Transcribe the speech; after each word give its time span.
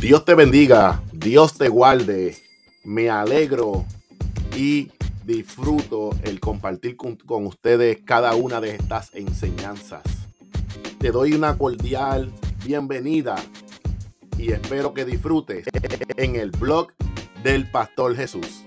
Dios 0.00 0.26
te 0.26 0.34
bendiga, 0.34 1.02
Dios 1.12 1.54
te 1.54 1.68
guarde. 1.68 2.36
Me 2.84 3.08
alegro 3.08 3.86
y 4.54 4.90
disfruto 5.24 6.10
el 6.22 6.38
compartir 6.38 6.96
con, 6.96 7.16
ustedes 7.46 7.98
cada 8.04 8.34
una 8.34 8.60
de 8.60 8.74
estas 8.74 9.14
enseñanzas. 9.14 10.02
Te 10.98 11.10
doy 11.10 11.32
una 11.32 11.56
cordial 11.56 12.30
bienvenida 12.64 13.36
y 14.36 14.52
espero 14.52 14.92
que 14.92 15.06
disfrutes 15.06 15.66
en 16.16 16.36
el 16.36 16.50
blog 16.50 16.92
del 17.42 17.70
Pastor 17.70 18.14
Jesús. 18.14 18.65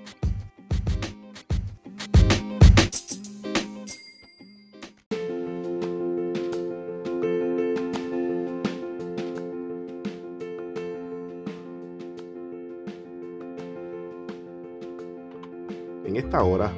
En 16.10 16.16
esta 16.16 16.44
hora 16.44 16.72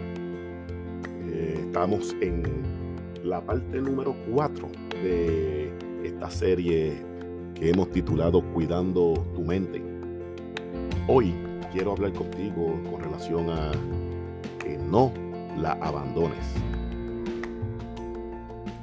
eh, 1.25 1.55
estamos 1.61 2.13
en 2.19 2.43
la 3.23 3.39
parte 3.39 3.79
número 3.79 4.13
4 4.29 4.67
de 5.01 5.71
esta 6.03 6.29
serie 6.29 7.01
que 7.55 7.69
hemos 7.69 7.89
titulado 7.91 8.41
Cuidando 8.51 9.13
tu 9.33 9.39
mente. 9.39 9.81
Hoy 11.07 11.33
quiero 11.71 11.93
hablar 11.93 12.11
contigo 12.11 12.77
con 12.91 12.99
relación 12.99 13.49
a 13.51 13.71
que 14.59 14.77
no 14.77 15.13
la 15.57 15.77
abandones. 15.81 16.45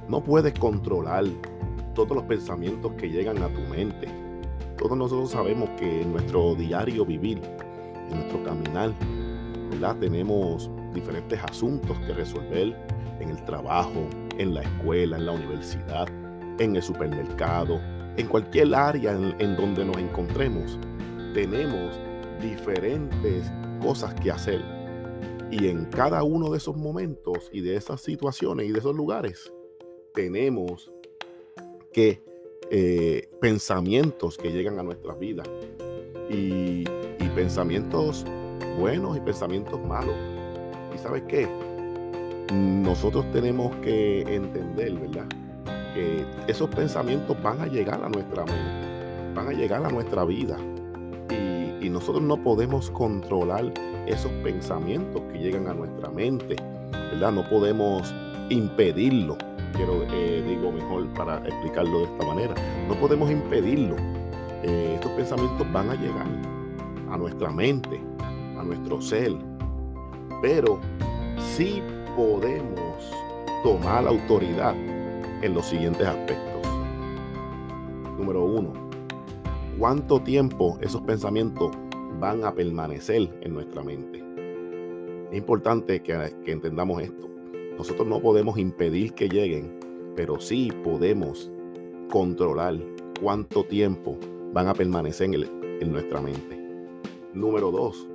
No 0.09 0.23
puedes 0.23 0.59
controlar 0.59 1.24
todos 1.95 2.12
los 2.16 2.24
pensamientos 2.24 2.95
que 2.95 3.10
llegan 3.10 3.43
a 3.43 3.49
tu 3.49 3.60
mente. 3.71 4.09
Todos 4.79 4.96
nosotros 4.96 5.30
sabemos 5.30 5.68
que 5.79 6.01
en 6.01 6.12
nuestro 6.12 6.55
diario 6.55 7.05
vivir, 7.05 7.38
en 8.10 8.16
nuestro 8.16 8.43
caminar, 8.45 8.95
tenemos 10.01 10.71
diferentes 10.93 11.40
asuntos 11.43 11.96
que 12.01 12.12
resolver 12.12 12.76
en 13.21 13.30
el 13.30 13.45
trabajo, 13.45 14.09
en 14.37 14.54
la 14.54 14.62
escuela, 14.62 15.16
en 15.16 15.26
la 15.26 15.32
universidad, 15.32 16.09
en 16.59 16.76
el 16.76 16.82
supermercado, 16.82 17.80
en 18.16 18.26
cualquier 18.26 18.74
área 18.74 19.12
en, 19.12 19.56
donde 19.56 19.84
nos 19.84 19.96
encontremos. 19.99 20.79
Tenemos 21.32 21.99
diferentes 22.43 23.51
cosas 23.80 24.15
que 24.15 24.30
hacer. 24.30 24.60
Y 25.51 25.68
en 25.68 25.84
cada 25.87 26.24
uno 26.24 26.51
de 26.51 26.59
esos 26.59 26.76
momentos 26.76 27.49
y 27.52 27.60
de 27.60 27.76
esas 27.76 28.01
situaciones 28.01 28.66
y 28.66 28.73
de 28.73 28.80
esos 28.80 28.95
lugares, 28.95 29.52
tenemos 30.12 30.90
que 31.93 32.23
eh, 32.71 33.30
pensamientos 33.40 34.37
que 34.37 34.51
llegan 34.51 34.79
a 34.79 34.82
nuestra 34.82 35.15
vida. 35.15 35.45
Y, 36.29 36.84
y 37.21 37.29
pensamientos 37.34 38.26
buenos 38.79 39.16
y 39.16 39.21
pensamientos 39.21 39.80
malos. 39.84 40.15
¿Y 40.95 40.98
sabes 40.98 41.23
qué? 41.29 41.48
Nosotros 42.52 43.30
tenemos 43.32 43.74
que 43.76 44.23
entender, 44.23 44.93
¿verdad? 44.95 45.26
Que 45.95 46.24
esos 46.46 46.71
pensamientos 46.71 47.37
van 47.43 47.60
a 47.60 47.66
llegar 47.66 48.02
a 48.02 48.09
nuestra 48.09 48.45
mente, 48.45 49.34
van 49.34 49.49
a 49.49 49.52
llegar 49.52 49.84
a 49.84 49.90
nuestra 49.90 50.24
vida. 50.24 50.56
Y, 51.30 51.88
nosotros 51.90 52.23
no 52.23 52.37
podemos 52.37 52.90
controlar 52.90 53.73
esos 54.06 54.30
pensamientos 54.45 55.23
que 55.32 55.38
llegan 55.38 55.66
a 55.68 55.74
nuestra 55.74 56.10
mente, 56.10 56.56
¿verdad? 56.93 57.32
No 57.32 57.49
podemos 57.49 58.15
impedirlo. 58.51 59.38
Quiero, 59.74 60.04
eh, 60.12 60.45
digo 60.46 60.71
mejor 60.71 61.06
para 61.15 61.38
explicarlo 61.38 62.01
de 62.01 62.04
esta 62.04 62.26
manera. 62.26 62.54
No 62.88 62.95
podemos 62.95 63.30
impedirlo. 63.30 63.96
Eh, 64.62 64.93
estos 64.97 65.10
pensamientos 65.12 65.66
van 65.72 65.88
a 65.88 65.94
llegar 65.94 66.26
a 67.10 67.16
nuestra 67.16 67.50
mente, 67.50 68.00
nuestro 68.69 69.01
ser, 69.01 69.33
pero 70.43 70.79
sí 71.56 71.83
podemos 72.17 73.12
tomar 73.62 74.05
la 74.05 74.11
autoridad 74.11 74.75
en 75.43 75.55
los 75.55 75.67
siguientes 75.67 76.06
aspectos. 76.06 76.67
Número 78.19 78.45
uno, 78.45 78.73
¿cuánto 79.78 80.21
tiempo 80.21 80.78
esos 80.81 81.01
pensamientos 81.03 81.71
van 82.21 82.45
a 82.45 82.53
permanecer 82.53 83.28
en 83.41 83.55
nuestra 83.55 83.83
mente? 83.83 84.23
Es 85.31 85.39
importante 85.39 86.03
que, 86.03 86.33
entendamos 86.47 87.03
esto. 87.03 87.28
Nosotros 87.77 88.07
no 88.07 88.21
podemos 88.21 88.59
impedir 88.59 89.12
que 89.12 89.28
lleguen, 89.28 89.78
pero 90.17 90.41
sí 90.41 90.73
podemos 90.83 91.51
controlar 92.11 92.77
cuánto 93.21 93.65
tiempo 93.65 94.19
van 94.53 94.69
a 94.69 94.75
permanecer 94.75 95.33
en, 95.34 95.45
en 95.81 95.93
nuestra 95.93 96.21
mente. 96.21 96.59
Número 97.34 97.71
dos, 97.71 98.08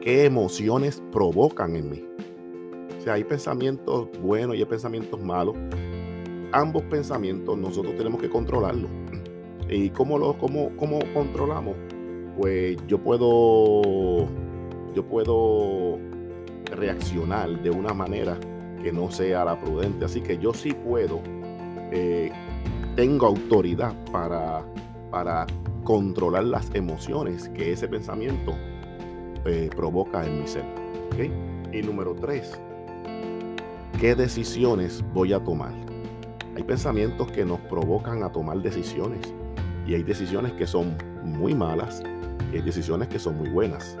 qué 0.00 0.24
emociones 0.24 1.02
provocan 1.12 1.76
en 1.76 1.90
mí. 1.90 2.04
O 2.98 3.00
sea, 3.02 3.14
hay 3.14 3.24
pensamientos 3.24 4.08
buenos 4.20 4.56
y 4.56 4.60
hay 4.60 4.64
pensamientos 4.64 5.20
malos. 5.20 5.56
Ambos 6.52 6.82
pensamientos 6.84 7.56
nosotros 7.56 7.96
tenemos 7.96 8.20
que 8.20 8.28
controlarlos. 8.28 8.90
¿Y 9.70 9.90
cómo, 9.90 10.18
lo, 10.18 10.36
cómo, 10.38 10.70
cómo 10.76 10.98
controlamos? 11.14 11.76
Pues 12.36 12.76
yo 12.86 12.98
puedo, 12.98 14.26
yo 14.94 15.06
puedo 15.08 15.98
reaccionar 16.72 17.62
de 17.62 17.70
una 17.70 17.92
manera 17.92 18.38
que 18.82 18.92
no 18.92 19.10
sea 19.10 19.44
la 19.44 19.60
prudente. 19.60 20.04
Así 20.04 20.20
que 20.20 20.38
yo 20.38 20.52
sí 20.52 20.72
puedo, 20.72 21.20
eh, 21.92 22.32
tengo 22.96 23.26
autoridad 23.26 23.94
para, 24.10 24.64
para 25.10 25.46
controlar 25.84 26.44
las 26.44 26.70
emociones 26.74 27.48
que 27.50 27.72
ese 27.72 27.88
pensamiento 27.88 28.54
eh, 29.44 29.70
provoca 29.74 30.26
en 30.26 30.40
mi 30.40 30.46
ser. 30.46 30.64
Y 31.72 31.82
número 31.82 32.14
tres, 32.14 32.58
¿qué 34.00 34.14
decisiones 34.14 35.04
voy 35.12 35.32
a 35.32 35.40
tomar? 35.40 35.72
Hay 36.56 36.62
pensamientos 36.62 37.30
que 37.30 37.44
nos 37.44 37.60
provocan 37.60 38.22
a 38.22 38.32
tomar 38.32 38.60
decisiones 38.62 39.34
y 39.86 39.94
hay 39.94 40.02
decisiones 40.02 40.52
que 40.54 40.66
son 40.66 40.96
muy 41.22 41.54
malas 41.54 42.02
y 42.52 42.56
hay 42.56 42.62
decisiones 42.62 43.08
que 43.08 43.18
son 43.18 43.38
muy 43.38 43.50
buenas. 43.50 43.98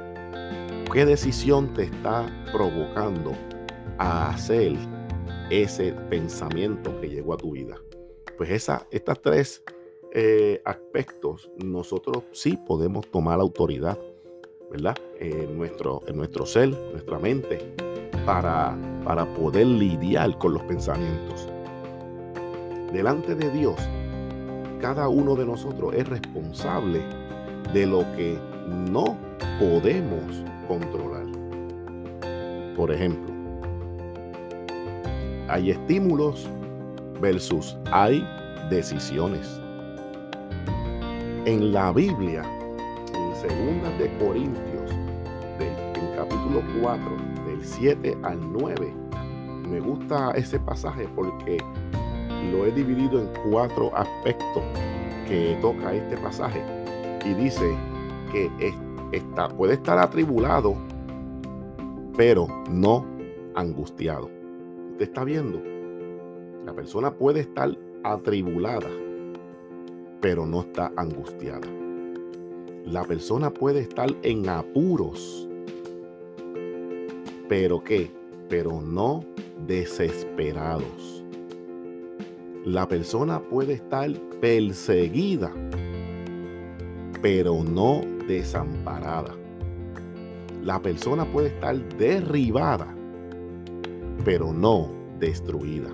¿Qué 0.92 1.04
decisión 1.04 1.72
te 1.74 1.84
está 1.84 2.26
provocando 2.52 3.32
a 3.98 4.30
hacer 4.30 4.74
ese 5.50 5.92
pensamiento 6.10 7.00
que 7.00 7.08
llegó 7.08 7.34
a 7.34 7.36
tu 7.36 7.52
vida? 7.52 7.76
Pues 8.36 8.50
esa, 8.50 8.86
estas 8.90 9.20
tres 9.20 9.62
eh, 10.12 10.60
aspectos 10.64 11.50
nosotros 11.56 12.24
sí 12.32 12.58
podemos 12.66 13.08
tomar 13.10 13.38
autoridad 13.38 13.96
¿verdad? 14.70 14.96
En 15.18 15.56
nuestro, 15.58 16.02
en 16.06 16.16
nuestro 16.16 16.46
ser, 16.46 16.68
nuestra 16.68 17.18
mente, 17.18 17.74
para, 18.24 18.76
para 19.04 19.26
poder 19.34 19.66
lidiar 19.66 20.38
con 20.38 20.54
los 20.54 20.62
pensamientos. 20.62 21.48
Delante 22.92 23.34
de 23.34 23.50
Dios, 23.50 23.76
cada 24.80 25.08
uno 25.08 25.34
de 25.34 25.44
nosotros 25.44 25.94
es 25.94 26.08
responsable 26.08 27.02
de 27.72 27.86
lo 27.86 28.00
que 28.16 28.38
no 28.68 29.16
podemos 29.58 30.44
controlar. 30.68 31.26
Por 32.76 32.92
ejemplo, 32.92 33.32
hay 35.48 35.70
estímulos 35.70 36.48
versus 37.20 37.76
hay 37.92 38.26
decisiones. 38.70 39.60
En 41.44 41.72
la 41.72 41.92
Biblia 41.92 42.44
Segunda 43.40 43.88
de 43.96 44.14
Corintios, 44.18 44.90
del, 45.58 46.14
capítulo 46.14 46.62
4, 46.82 47.16
del 47.46 47.64
7 47.64 48.18
al 48.22 48.52
9. 48.52 48.92
Me 49.66 49.80
gusta 49.80 50.32
ese 50.32 50.60
pasaje 50.60 51.08
porque 51.16 51.56
lo 52.52 52.66
he 52.66 52.72
dividido 52.72 53.18
en 53.18 53.30
cuatro 53.50 53.96
aspectos 53.96 54.62
que 55.26 55.56
toca 55.62 55.94
este 55.94 56.18
pasaje. 56.18 56.62
Y 57.24 57.32
dice 57.32 57.64
que 58.30 58.50
está, 59.10 59.48
puede 59.48 59.72
estar 59.72 59.98
atribulado, 59.98 60.76
pero 62.18 62.46
no 62.68 63.06
angustiado. 63.54 64.28
Usted 64.90 65.04
está 65.04 65.24
viendo, 65.24 65.62
la 66.66 66.74
persona 66.74 67.10
puede 67.10 67.40
estar 67.40 67.70
atribulada, 68.04 68.90
pero 70.20 70.44
no 70.44 70.60
está 70.60 70.92
angustiada 70.94 71.79
la 72.86 73.04
persona 73.04 73.50
puede 73.50 73.80
estar 73.80 74.08
en 74.22 74.48
apuros, 74.48 75.48
pero 77.48 77.82
¿qué? 77.82 78.10
Pero 78.48 78.80
no 78.80 79.24
desesperados. 79.66 81.24
La 82.64 82.86
persona 82.88 83.40
puede 83.40 83.74
estar 83.74 84.10
perseguida, 84.40 85.52
pero 87.22 87.62
no 87.62 88.02
desamparada. 88.26 89.34
La 90.62 90.80
persona 90.80 91.24
puede 91.24 91.48
estar 91.48 91.76
derribada, 91.96 92.94
pero 94.24 94.52
no 94.52 94.90
destruida. 95.18 95.90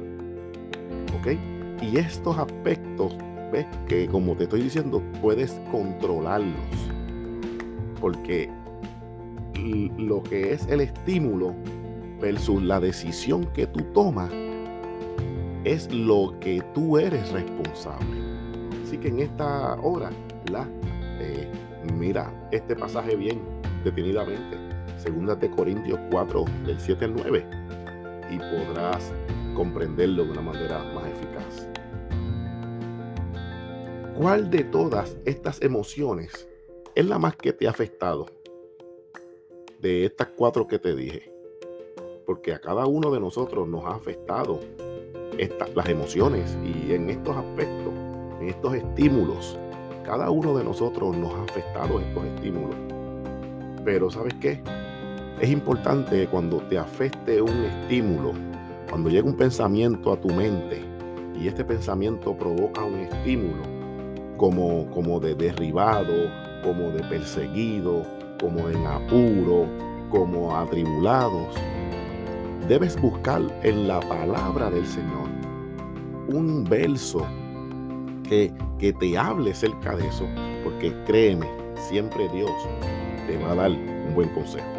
¿Ok? 1.18 1.38
Y 1.82 1.98
estos 1.98 2.38
aspectos 2.38 3.14
ves 3.52 3.66
que 3.88 4.06
como 4.06 4.36
te 4.36 4.44
estoy 4.44 4.62
diciendo, 4.62 5.02
puedes 5.20 5.60
controlarlos. 5.70 6.54
Porque 8.00 8.50
lo 9.98 10.22
que 10.22 10.52
es 10.52 10.66
el 10.68 10.80
estímulo 10.80 11.54
versus 12.20 12.62
la 12.62 12.80
decisión 12.80 13.46
que 13.52 13.66
tú 13.66 13.82
tomas 13.92 14.30
es 15.64 15.92
lo 15.92 16.38
que 16.40 16.62
tú 16.74 16.98
eres 16.98 17.32
responsable. 17.32 18.20
Así 18.84 18.98
que 18.98 19.08
en 19.08 19.20
esta 19.20 19.74
hora, 19.80 20.10
la, 20.50 20.68
eh, 21.18 21.50
mira 21.98 22.32
este 22.52 22.76
pasaje 22.76 23.16
bien 23.16 23.40
detenidamente. 23.82 24.56
Segunda 24.96 25.34
de 25.34 25.50
Corintios 25.50 25.98
4, 26.10 26.44
del 26.66 26.78
7 26.78 27.04
al 27.04 27.14
9. 27.16 27.44
Y 28.30 28.38
podrás 28.38 29.12
comprenderlo 29.54 30.24
de 30.24 30.30
una 30.30 30.42
manera 30.42 30.78
más. 30.94 31.15
¿Cuál 34.18 34.48
de 34.48 34.64
todas 34.64 35.14
estas 35.26 35.60
emociones 35.60 36.48
es 36.94 37.06
la 37.06 37.18
más 37.18 37.36
que 37.36 37.52
te 37.52 37.66
ha 37.66 37.70
afectado? 37.70 38.24
De 39.78 40.06
estas 40.06 40.28
cuatro 40.28 40.66
que 40.66 40.78
te 40.78 40.96
dije. 40.96 41.30
Porque 42.24 42.54
a 42.54 42.58
cada 42.58 42.86
uno 42.86 43.10
de 43.10 43.20
nosotros 43.20 43.68
nos 43.68 43.84
ha 43.84 43.94
afectado 43.94 44.60
las 45.74 45.88
emociones 45.90 46.56
y 46.64 46.94
en 46.94 47.10
estos 47.10 47.36
aspectos, 47.36 47.92
en 48.40 48.48
estos 48.48 48.74
estímulos, 48.74 49.58
cada 50.02 50.30
uno 50.30 50.56
de 50.56 50.64
nosotros 50.64 51.14
nos 51.14 51.34
ha 51.34 51.42
afectado 51.42 52.00
estos 52.00 52.24
estímulos. 52.24 52.76
Pero 53.84 54.10
¿sabes 54.10 54.32
qué? 54.40 54.62
Es 55.42 55.50
importante 55.50 56.26
cuando 56.28 56.62
te 56.70 56.78
afecte 56.78 57.42
un 57.42 57.64
estímulo, 57.64 58.32
cuando 58.88 59.10
llega 59.10 59.28
un 59.28 59.36
pensamiento 59.36 60.10
a 60.10 60.18
tu 60.18 60.28
mente 60.28 60.82
y 61.38 61.48
este 61.48 61.66
pensamiento 61.66 62.34
provoca 62.34 62.82
un 62.82 63.00
estímulo 63.00 63.75
como, 64.36 64.90
como 64.90 65.20
de 65.20 65.34
derribado, 65.34 66.30
como 66.62 66.90
de 66.90 67.02
perseguido, 67.04 68.04
como 68.40 68.68
en 68.68 68.86
apuro, 68.86 69.66
como 70.10 70.56
atribulados, 70.56 71.54
debes 72.68 73.00
buscar 73.00 73.42
en 73.62 73.88
la 73.88 74.00
palabra 74.00 74.70
del 74.70 74.86
Señor 74.86 75.26
un 76.28 76.64
verso 76.64 77.26
que, 78.28 78.52
que 78.78 78.92
te 78.92 79.16
hable 79.16 79.54
cerca 79.54 79.94
de 79.96 80.06
eso, 80.08 80.26
porque 80.64 80.92
créeme, 81.06 81.46
siempre 81.76 82.28
Dios 82.30 82.50
te 83.26 83.38
va 83.38 83.52
a 83.52 83.54
dar 83.54 83.70
un 83.70 84.14
buen 84.14 84.28
consejo. 84.30 84.75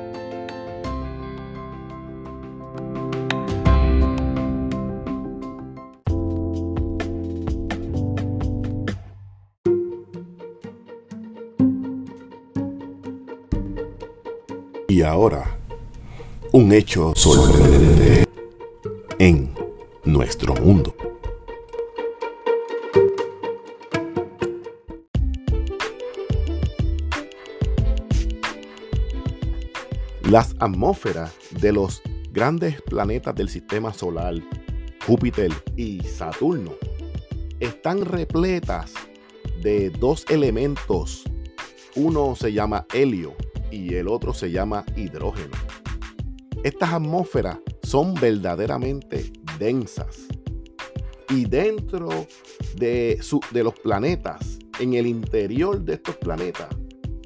Y 14.89 15.01
ahora 15.01 15.59
un 16.53 16.71
hecho 16.71 17.11
sorprendente 17.13 18.23
en 19.19 19.53
nuestro 20.05 20.55
mundo. 20.55 20.95
Las 30.29 30.55
atmósferas 30.59 31.33
de 31.59 31.73
los 31.73 32.01
grandes 32.31 32.81
planetas 32.81 33.35
del 33.35 33.49
sistema 33.49 33.93
solar, 33.93 34.35
Júpiter 35.05 35.51
y 35.75 36.01
Saturno, 36.03 36.71
están 37.59 38.05
repletas 38.05 38.93
de 39.61 39.89
dos 39.89 40.25
elementos. 40.29 41.23
Uno 41.95 42.37
se 42.37 42.53
llama 42.53 42.85
helio 42.93 43.35
y 43.71 43.95
el 43.95 44.07
otro 44.07 44.33
se 44.33 44.51
llama 44.51 44.85
hidrógeno. 44.95 45.55
Estas 46.63 46.93
atmósferas 46.93 47.59
son 47.83 48.13
verdaderamente 48.15 49.31
densas. 49.59 50.27
Y 51.29 51.45
dentro 51.45 52.09
de, 52.75 53.19
de 53.51 53.63
los 53.63 53.73
planetas, 53.79 54.59
en 54.79 54.93
el 54.93 55.07
interior 55.07 55.81
de 55.81 55.93
estos 55.95 56.15
planetas, 56.17 56.69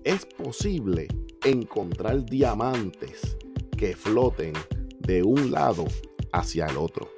es 0.04 0.26
posible 0.26 1.08
encontrar 1.44 2.26
diamantes 2.26 3.38
que 3.78 3.96
floten 3.96 4.54
de 5.00 5.24
un 5.24 5.52
lado 5.52 5.86
hacia 6.32 6.66
el 6.66 6.78
otro. 6.78 7.10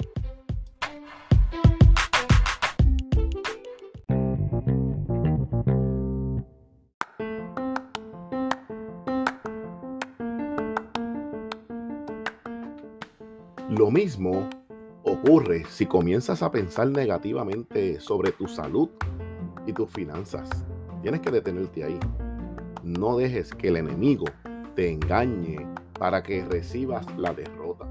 Mismo 13.94 14.50
ocurre 15.04 15.66
si 15.70 15.86
comienzas 15.86 16.42
a 16.42 16.50
pensar 16.50 16.88
negativamente 16.88 18.00
sobre 18.00 18.32
tu 18.32 18.48
salud 18.48 18.90
y 19.68 19.74
tus 19.74 19.88
finanzas. 19.92 20.50
Tienes 21.04 21.22
que 21.22 21.30
detenerte 21.30 21.84
ahí. 21.84 22.00
No 22.82 23.18
dejes 23.18 23.54
que 23.54 23.68
el 23.68 23.78
enemigo 23.78 24.26
te 24.76 24.92
engañe 24.92 25.68
para 26.00 26.24
que 26.24 26.44
recibas 26.44 27.06
la 27.18 27.36
derrota. 27.36 27.86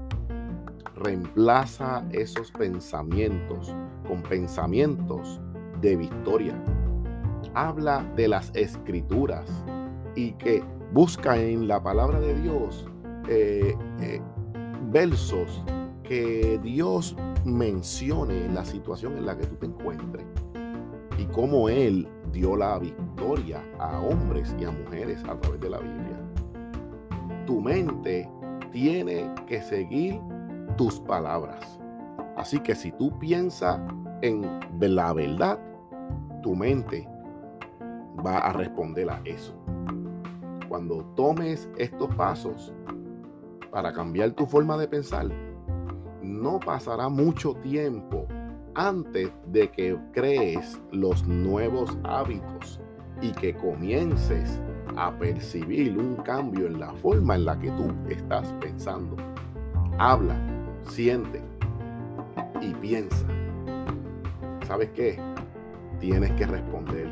Reemplaza 0.97 2.05
esos 2.11 2.51
pensamientos 2.51 3.73
con 4.05 4.21
pensamientos 4.23 5.39
de 5.79 5.95
victoria. 5.95 6.61
Habla 7.53 8.03
de 8.17 8.27
las 8.27 8.51
escrituras 8.55 9.49
y 10.15 10.33
que 10.33 10.63
busca 10.91 11.37
en 11.37 11.69
la 11.69 11.81
palabra 11.81 12.19
de 12.19 12.41
Dios 12.41 12.87
eh, 13.29 13.73
eh, 14.01 14.21
versos 14.91 15.63
que 16.03 16.59
Dios 16.61 17.15
mencione 17.45 18.47
la 18.49 18.65
situación 18.65 19.17
en 19.17 19.25
la 19.25 19.37
que 19.37 19.45
tú 19.45 19.55
te 19.55 19.65
encuentres 19.65 20.25
y 21.17 21.25
cómo 21.25 21.69
Él 21.69 22.07
dio 22.31 22.55
la 22.55 22.79
victoria 22.79 23.63
a 23.79 23.99
hombres 23.99 24.55
y 24.59 24.65
a 24.65 24.71
mujeres 24.71 25.23
a 25.23 25.39
través 25.39 25.59
de 25.61 25.69
la 25.69 25.79
Biblia. 25.79 26.19
Tu 27.45 27.61
mente 27.61 28.29
tiene 28.71 29.33
que 29.47 29.61
seguir 29.61 30.19
tus 30.77 30.99
palabras. 30.99 31.79
Así 32.35 32.59
que 32.59 32.75
si 32.75 32.91
tú 32.91 33.17
piensas 33.19 33.79
en 34.21 34.59
la 34.79 35.13
verdad, 35.13 35.59
tu 36.41 36.55
mente 36.55 37.07
va 38.25 38.39
a 38.39 38.53
responder 38.53 39.09
a 39.09 39.21
eso. 39.25 39.53
Cuando 40.67 41.05
tomes 41.15 41.69
estos 41.77 42.13
pasos, 42.15 42.73
para 43.71 43.91
cambiar 43.91 44.31
tu 44.31 44.45
forma 44.45 44.77
de 44.77 44.87
pensar, 44.87 45.29
no 46.23 46.59
pasará 46.59 47.09
mucho 47.09 47.53
tiempo 47.55 48.27
antes 48.75 49.31
de 49.47 49.69
que 49.69 49.97
crees 50.13 50.81
los 50.91 51.27
nuevos 51.27 51.95
hábitos 52.03 52.79
y 53.21 53.31
que 53.33 53.53
comiences 53.53 54.61
a 54.95 55.11
percibir 55.17 55.97
un 55.97 56.15
cambio 56.15 56.67
en 56.67 56.79
la 56.79 56.93
forma 56.95 57.35
en 57.35 57.45
la 57.45 57.59
que 57.59 57.69
tú 57.71 57.93
estás 58.09 58.51
pensando. 58.59 59.15
Habla, 59.99 60.35
siente 60.83 61.41
y 62.61 62.73
piensa. 62.75 63.27
¿Sabes 64.65 64.89
qué? 64.91 65.19
Tienes 65.99 66.31
que 66.31 66.47
responder. 66.47 67.07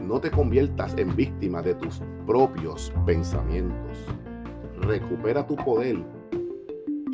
No 0.00 0.20
te 0.20 0.30
conviertas 0.30 0.96
en 0.98 1.14
víctima 1.14 1.62
de 1.62 1.74
tus 1.74 2.02
propios 2.26 2.92
pensamientos 3.06 3.98
recupera 4.84 5.46
tu 5.46 5.56
poder 5.56 6.04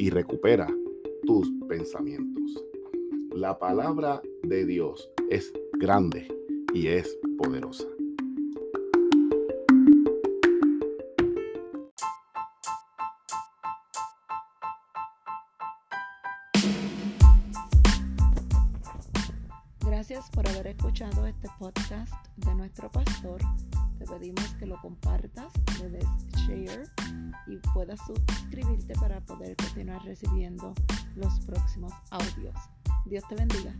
y 0.00 0.09
recupera 0.09 0.66
tus 1.26 1.52
pensamientos. 1.69 2.64
La 3.35 3.59
palabra 3.59 4.23
de 4.42 4.64
Dios 4.64 5.11
es 5.28 5.52
grande 5.78 6.26
y 6.73 6.87
es 6.87 7.19
poderosa. 7.37 7.85
Gracias 19.85 20.30
por 20.30 20.49
haber 20.49 20.69
escuchado 20.69 21.26
este 21.26 21.49
podcast 21.59 22.14
de 22.38 22.54
nuestro 22.54 22.90
pastor. 22.90 23.42
Te 24.00 24.07
pedimos 24.07 24.54
que 24.54 24.64
lo 24.64 24.80
compartas, 24.80 25.52
le 25.78 25.90
des 25.90 26.07
share 26.47 26.88
y 27.47 27.59
puedas 27.75 28.00
suscribirte 28.07 28.95
para 28.95 29.21
poder 29.21 29.54
continuar 29.57 30.02
recibiendo 30.07 30.73
los 31.16 31.38
próximos 31.40 31.92
audios. 32.11 32.54
Dios 33.04 33.23
te 33.28 33.35
bendiga. 33.35 33.75